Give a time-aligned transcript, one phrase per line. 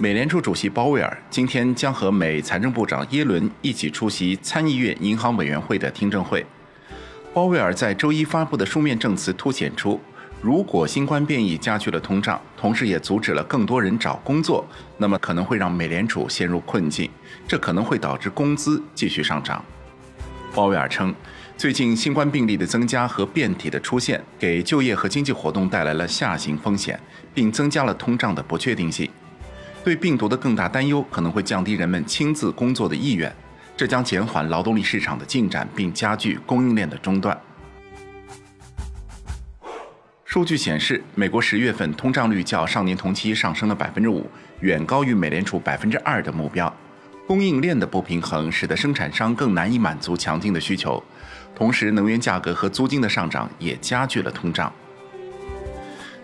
[0.00, 6.46] 美联储主席鲍威尔今天将和美财政部长耶伦一起出席参议院银行委员会的听证会。
[7.34, 10.00] 鲍威尔在周一发布的书面证词凸显出，
[10.40, 14.64] 如果新冠变异加剧了通胀，同时也阻止了更多人找工作，
[14.98, 17.10] 那么可能会让美联储陷入困境，
[17.48, 19.64] 这可能会导致工资继续上涨。
[20.54, 21.12] 鲍威尔称，
[21.56, 27.00] 最近新冠病例的增加和变体的出现，给就业和经济活动带来了下行风险，
[27.34, 29.10] 并增加了通胀的不确定性。
[29.84, 33.34] 对病毒的更大担忧可能会降低人们亲自工作的意愿，
[33.76, 37.38] 这将减缓劳动力市场的进展，并加剧供应链的中断。
[40.24, 44.28] 数据显示，美国十月份通胀率较上年同期上升了百分之五，
[44.60, 46.72] 远高于美联储百分之二的目标。
[47.26, 51.02] 供应链的不平衡使得生产商更难以满足强劲的需求，
[51.54, 54.70] 同时能源价格和租金的上涨也加剧了通胀。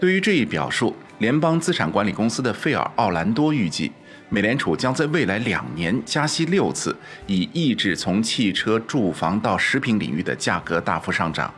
[0.00, 3.92] 对于这一表述，联邦资产管理公司的费尔·奥兰多预计，
[4.30, 11.52] 美联储将在未来两年加息六次，以抑制从汽车、住房到食品领域的价格大幅上涨。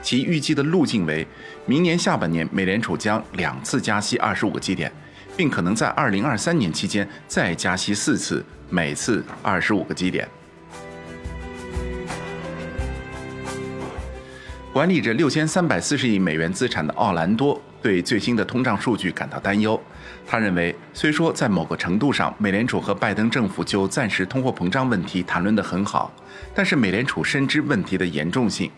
[0.00, 1.26] 其预计的路径为：
[1.66, 4.90] 明年下半年，美联储将两次加息二十五个基点，
[5.36, 10.26] 并可能在二零二三年期间再加息四次，每次二十五个基点。
[14.72, 17.60] 管理着六千三百四十亿美元资产的奥兰多。
[17.84, 19.78] 对最新的通胀数据感到担忧。
[20.26, 26.10] 他认为，虽说在某个程度上，美联储和拜登政府就暂时通货膨胀问题谈论得很好，
[26.54, 28.70] 但是美联储深知问题的严重性。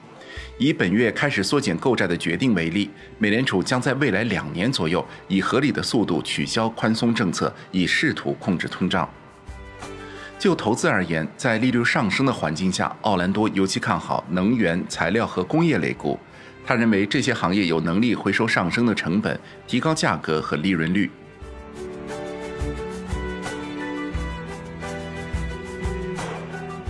[0.59, 9.09] 以本月开始缩减购债的决定为例，美联储将在未来两年左右以合理的速度取消宽松政策，以试图控制通胀。
[10.37, 16.19] 就投资而言，在利率上升的环境下，奥兰多尤其看好能源、材料和工业类股。
[16.67, 21.09] 他认为这些行业有能力回收上升的成本，提高价格和利润率。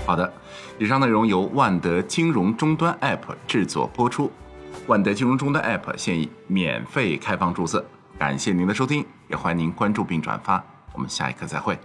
[0.06, 0.32] 好的，
[0.78, 4.32] 以上内容由万德金融终端 App 制作播出。
[4.86, 7.84] 万德金融终端 App 现已免费开放注册，
[8.18, 10.64] 感谢您的收听，也欢迎您关注并转发。
[10.94, 11.78] 我们下一课再会。